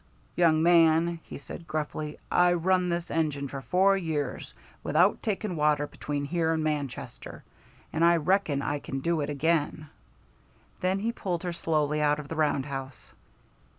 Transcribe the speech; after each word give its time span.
"Young 0.35 0.63
man," 0.63 1.19
he 1.25 1.37
said 1.37 1.67
gruffly, 1.67 2.17
"I 2.31 2.53
run 2.53 2.89
this 2.89 3.11
engine 3.11 3.47
for 3.47 3.61
four 3.61 3.95
years 3.95 4.55
without 4.83 5.21
taking 5.21 5.55
water 5.55 5.85
between 5.85 6.25
here 6.25 6.53
and 6.53 6.63
Manchester, 6.63 7.43
and 7.93 8.03
I 8.03 8.15
reckon 8.17 8.63
I 8.63 8.79
can 8.79 9.01
do 9.01 9.21
it 9.21 9.29
agin." 9.29 9.89
Then 10.79 10.97
he 11.01 11.11
pulled 11.11 11.43
her 11.43 11.53
slowly 11.53 12.01
out 12.01 12.17
of 12.17 12.29
the 12.29 12.35
roundhouse. 12.35 13.13